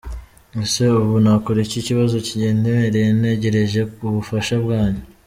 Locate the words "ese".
0.63-0.83